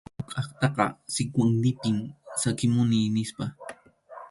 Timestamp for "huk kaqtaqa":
0.17-0.85